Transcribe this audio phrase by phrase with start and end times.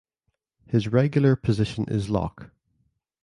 [0.65, 2.49] His regular position is lock.